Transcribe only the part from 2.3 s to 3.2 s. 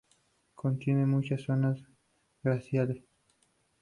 glaciares.